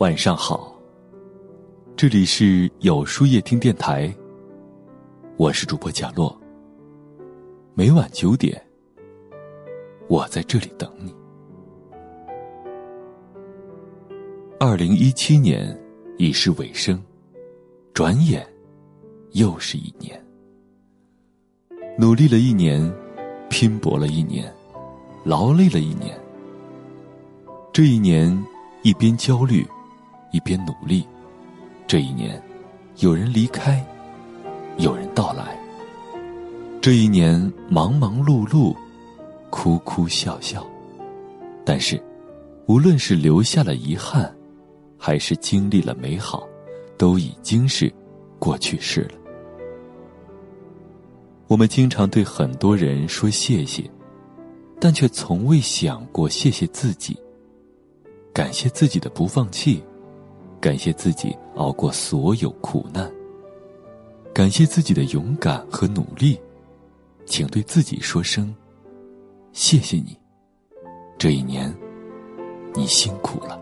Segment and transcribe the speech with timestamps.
[0.00, 0.74] 晚上好，
[1.94, 4.10] 这里是有书夜听电台，
[5.36, 6.34] 我是主播贾洛。
[7.74, 8.58] 每晚九点，
[10.08, 11.14] 我在这里等你。
[14.58, 15.78] 二零一七年
[16.16, 16.98] 已是尾声，
[17.92, 18.48] 转眼
[19.32, 20.18] 又是一年。
[21.98, 22.90] 努力了一年，
[23.50, 24.50] 拼搏了一年，
[25.24, 26.18] 劳累了一年。
[27.70, 28.42] 这一年，
[28.82, 29.62] 一边焦虑，
[30.30, 31.06] 一边努力。
[31.86, 32.40] 这一年，
[32.98, 33.84] 有人离开，
[34.78, 35.58] 有人到来。
[36.80, 38.74] 这一年，忙忙碌碌，
[39.50, 40.66] 哭哭笑笑。
[41.64, 42.02] 但是，
[42.66, 44.34] 无论是留下了遗憾，
[44.96, 46.48] 还是经历了美好，
[46.96, 47.92] 都已经是
[48.38, 49.12] 过去式了。
[51.48, 53.82] 我们经常对很多人说谢谢，
[54.80, 57.16] 但却从未想过谢谢自己。
[58.32, 59.82] 感谢自己的不放弃，
[60.60, 63.10] 感谢自己熬过所有苦难，
[64.34, 66.38] 感谢自己的勇敢和努力，
[67.24, 68.54] 请对自己说声
[69.52, 70.14] 谢谢你。
[71.18, 71.74] 这一年，
[72.74, 73.58] 你辛苦了。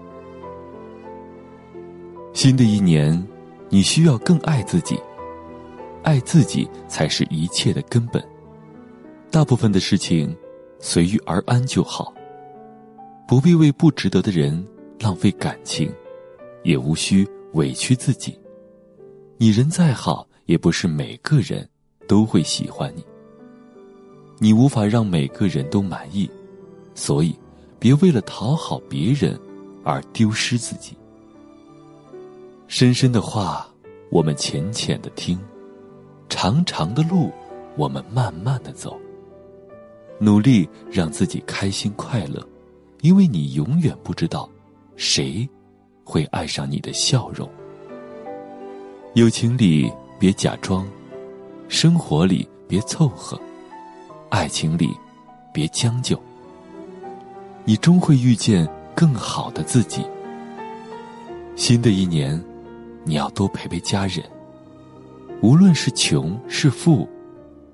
[2.33, 3.27] 新的一年，
[3.69, 5.01] 你需要更爱自己。
[6.03, 8.23] 爱自己才是一切的根本。
[9.31, 10.35] 大部分的事情，
[10.79, 12.13] 随遇而安就好。
[13.27, 14.67] 不必为不值得的人
[15.01, 15.93] 浪费感情，
[16.63, 18.39] 也无需委屈自己。
[19.37, 21.69] 你人再好，也不是每个人
[22.07, 23.05] 都会喜欢你。
[24.39, 26.31] 你无法让每个人都满意，
[26.95, 27.35] 所以
[27.79, 29.39] 别为了讨好别人
[29.85, 30.97] 而丢失自己。
[32.67, 33.69] 深深的话，
[34.11, 35.39] 我们浅浅的听。
[36.29, 37.33] 长长的路，
[37.77, 38.99] 我们慢慢的走。
[40.21, 42.47] 努力让自己开心快乐，
[43.01, 44.49] 因为你永远不知道，
[44.97, 45.49] 谁
[46.09, 47.47] 会爱上你的笑容。
[49.13, 50.89] 友情里别假装，
[51.69, 53.39] 生活里别凑合，
[54.31, 54.89] 爱情里
[55.53, 56.19] 别将就。
[57.67, 58.67] 你终会遇见
[58.97, 60.03] 更好的自己。
[61.57, 62.43] 新的一年，
[63.05, 64.25] 你要多陪陪家人。
[65.43, 67.07] 无论是穷是富，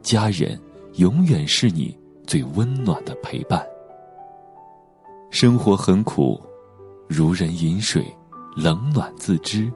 [0.02, 0.60] 家人
[0.94, 1.96] 永远是你
[2.26, 3.64] 最温暖的陪伴。
[5.30, 6.40] 生活很苦，
[7.08, 8.04] 如人饮水，
[8.56, 9.72] 冷暖自知。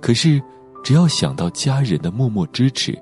[0.00, 0.42] 可是，
[0.82, 2.98] 只要想到家人的默默支持，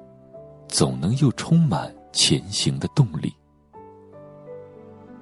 [0.69, 3.33] 总能又充满前行的动力。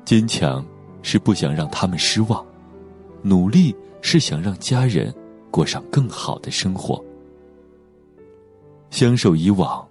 [0.05, 0.65] 坚强
[1.03, 2.45] 是不想让他们失望，
[3.23, 5.15] 努力是想让家人
[5.51, 7.05] 过上更好的生活。
[8.91, 9.87] 相守以往，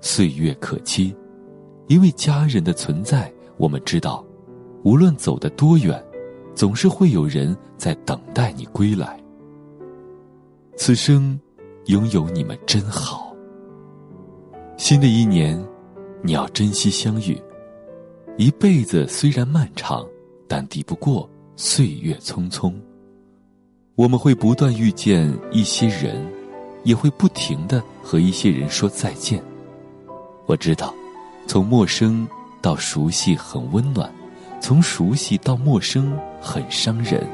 [0.00, 1.14] 岁月可期。
[1.86, 4.24] 因为家人的存在，我们知道，
[4.82, 6.02] 无论走得多远，
[6.54, 9.18] 总是会有人在等待你归来。
[10.80, 11.38] 此生，
[11.86, 13.34] 拥有你们真好。
[14.76, 15.60] 新的一年，
[16.22, 17.36] 你要珍惜相遇。
[18.36, 20.06] 一辈子虽然漫长，
[20.46, 22.72] 但抵不过岁月匆匆。
[23.96, 26.24] 我们会不断遇见一些人。
[26.84, 29.42] 也会不停的和一些人说再见。
[30.46, 30.94] 我知道，
[31.46, 32.26] 从陌生
[32.62, 34.10] 到熟悉很温暖，
[34.60, 37.26] 从熟悉到陌生很伤人。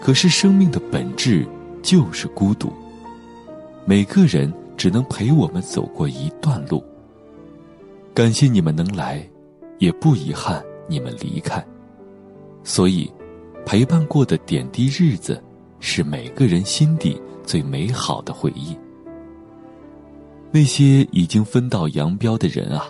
[0.00, 1.44] 可是生命的本质
[1.86, 2.72] 就是孤独。
[3.84, 6.84] 每个人只能陪我们走过一段路。
[8.12, 9.24] 感谢你们能来，
[9.78, 11.64] 也不遗憾你们离开。
[12.64, 13.08] 所以，
[13.64, 15.40] 陪伴过的点滴日子，
[15.78, 17.22] 是每个人心底。
[17.44, 18.76] 最美好的回忆。
[20.50, 22.82] 那些已经分道扬镳的人啊，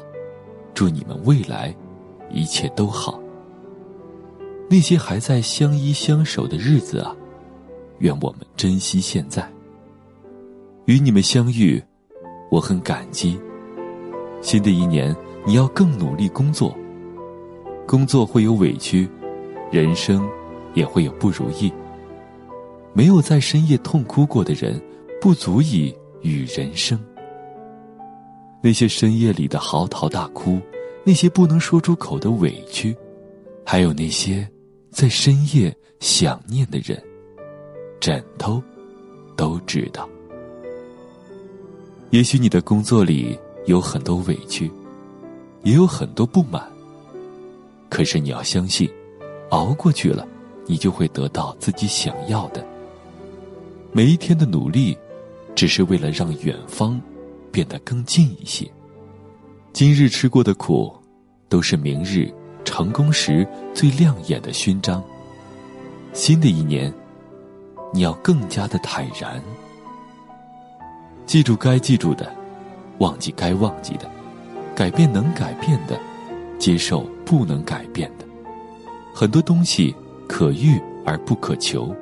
[0.73, 1.77] 祝你们未来
[2.33, 3.21] 一切都好。
[4.71, 7.15] 那些还在相依相守的日子啊，
[7.99, 9.47] 愿我们珍惜现在。
[10.87, 11.83] 与你们相遇，
[12.51, 13.39] 我很感激。
[14.41, 15.15] 新的一年，
[15.45, 16.77] 你要更努力工作。
[17.87, 19.09] 工作会有委屈，
[19.71, 20.29] 人生
[20.75, 21.73] 也会有不如意。
[22.93, 24.81] 没有在深夜痛哭过的人，
[25.21, 26.99] 不足以与人生。
[28.63, 30.61] 那些深夜里的嚎啕大哭，
[31.05, 32.97] 那些不能说出口的委屈，
[33.65, 34.49] 还有那些
[34.91, 37.01] 在深夜想念的人，
[38.07, 38.63] 枕头
[39.35, 40.09] 都知道。
[42.11, 44.71] 也许你的工作里有很多委屈，
[45.65, 46.63] 也有很多不满。
[47.89, 48.89] 可是你要相信，
[49.51, 50.25] 熬过去了，
[50.67, 52.65] 你就会得到自己想要的。
[53.91, 54.97] 每一天的努力，
[55.57, 57.01] 只是为了让远方
[57.51, 58.71] 变得更近一些。
[59.73, 60.95] 今日吃过的苦，
[61.49, 62.33] 都是明日
[62.65, 63.45] 成功时
[63.75, 65.03] 最亮眼的勋章。
[66.13, 66.95] 新的一年，
[67.93, 69.43] 你要更加的坦然。
[71.25, 72.31] 记住该记住的，
[72.99, 74.11] 忘记该忘记的，
[74.75, 75.99] 改变能改变的，
[76.59, 78.25] 接受不能改变的。
[79.15, 79.95] 很多东西
[80.29, 81.95] 可遇而不可求，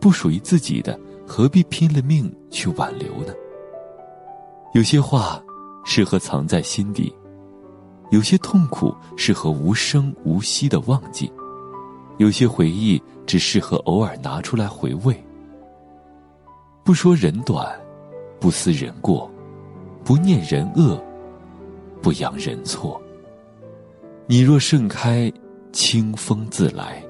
[0.00, 3.32] 不属于自己的，何必拼了命去挽留呢？
[4.74, 5.42] 有些话
[5.84, 7.12] 适合藏在心底，
[8.10, 11.32] 有些痛苦适合无声无息的忘记，
[12.20, 15.16] 有些回忆只适合偶尔拿出来回味。
[16.84, 17.66] 不说人短。
[18.38, 19.30] 不思人过，
[20.02, 20.98] 不念人恶，
[22.00, 22.98] 不扬人错。
[24.26, 25.30] 你若盛开，
[25.72, 27.04] 清风自来。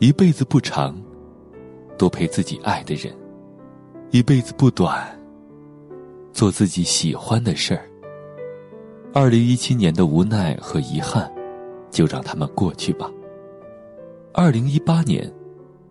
[0.00, 1.00] 一辈子不长，
[1.96, 3.12] 多陪自己爱的人；
[4.10, 5.08] 一辈子不短，
[6.32, 7.88] 做自己喜欢的事儿。
[9.14, 11.32] 二零一七年的无奈和遗憾，
[11.92, 13.08] 就让他们过去吧。
[14.40, 15.28] 二零一八年，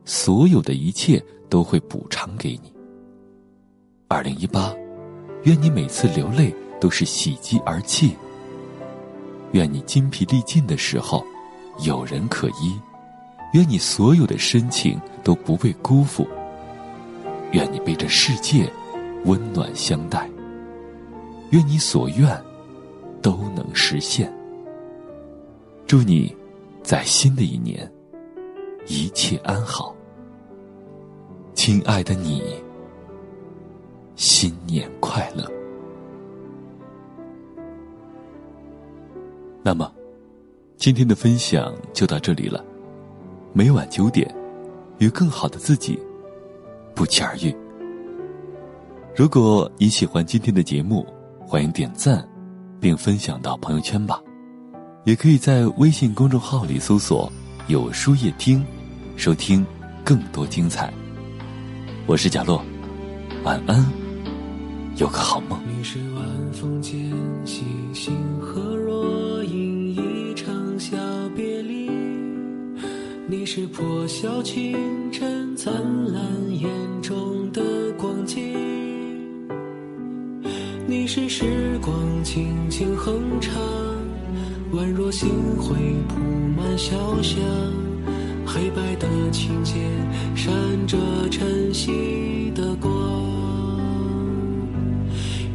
[0.05, 2.71] 所有的一切都会补偿给你。
[4.07, 4.73] 二零一八，
[5.43, 8.15] 愿你每次流泪都是喜极而泣。
[9.51, 11.25] 愿你筋疲力尽的时候，
[11.79, 12.79] 有人可依。
[13.51, 16.25] 愿你所有的深情都不被辜负。
[17.51, 18.71] 愿你被这世界
[19.25, 20.25] 温暖相待。
[21.49, 22.41] 愿你所愿
[23.21, 24.33] 都能实现。
[25.85, 26.33] 祝你
[26.81, 27.91] 在新的一年
[29.07, 29.95] 一切安好，
[31.53, 32.43] 亲爱的你。
[34.17, 35.49] 新年快乐！
[39.63, 39.89] 那么，
[40.75, 42.61] 今天的分享就到这里了。
[43.53, 44.29] 每晚九点，
[44.97, 45.97] 与更好的自己
[46.93, 47.55] 不期而遇。
[49.15, 51.07] 如果你喜欢今天的节目，
[51.39, 52.27] 欢迎点赞
[52.77, 54.21] 并分享到朋友圈吧。
[55.05, 57.31] 也可以在微信公众号里搜索
[57.67, 58.65] “有书夜听”，
[59.17, 59.65] 收听
[60.05, 60.93] 更多精彩。
[62.05, 62.63] 我是贾洛，
[63.43, 63.83] 晚安。
[64.97, 66.23] 有个好梦你是晚
[66.53, 67.11] 风间
[67.43, 70.95] 星星和若隐一场小
[71.35, 71.89] 别离
[73.27, 74.75] 你是破晓清
[75.11, 75.73] 晨灿
[76.11, 76.21] 烂
[76.51, 76.69] 眼
[77.01, 77.61] 中的
[77.97, 78.41] 光景
[80.87, 83.53] 你是时光轻轻哼唱
[84.73, 85.29] 宛若星
[85.59, 85.75] 辉
[86.07, 86.19] 铺
[86.55, 87.39] 满小巷
[88.47, 89.75] 黑白的琴键
[90.33, 90.51] 闪
[90.87, 90.97] 着
[91.29, 92.89] 晨曦的光。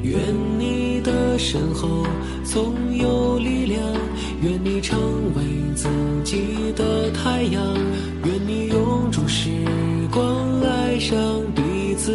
[0.03, 0.21] 愿
[0.59, 2.05] 你的身后
[2.45, 3.83] 总有力量，
[4.43, 4.99] 愿你成
[5.35, 5.43] 为
[5.75, 5.89] 自
[6.23, 7.63] 己的太阳，
[8.25, 9.49] 愿你永驻时
[10.11, 11.17] 光，爱上
[11.55, 12.13] 彼此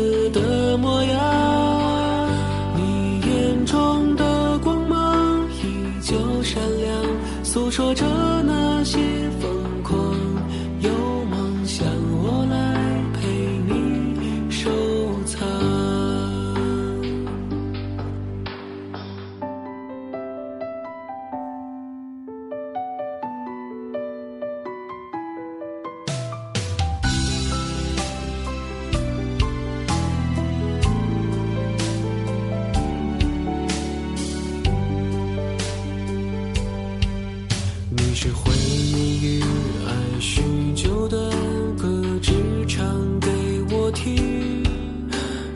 [38.09, 39.42] 你是回忆与
[39.86, 40.42] 爱许
[40.74, 41.29] 久的
[41.77, 42.32] 歌，只
[42.65, 42.88] 唱
[43.20, 43.29] 给
[43.70, 44.63] 我听。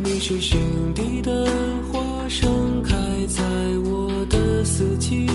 [0.04, 0.60] 你是心
[0.94, 1.48] 底的
[1.90, 2.94] 花，盛开
[3.28, 3.42] 在
[3.86, 5.30] 我的四季。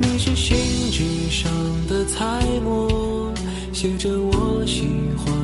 [0.00, 0.56] 你是信
[0.90, 1.52] 纸上
[1.86, 3.30] 的彩墨，
[3.74, 5.37] 写着我喜欢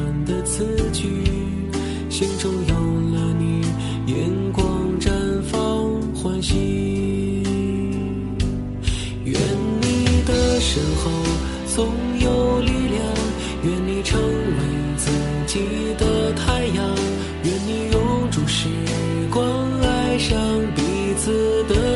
[19.34, 20.38] 光，爱上
[20.76, 21.93] 彼此的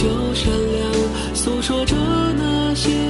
[0.00, 0.92] 就善良
[1.34, 1.94] 诉说着
[2.38, 3.09] 那些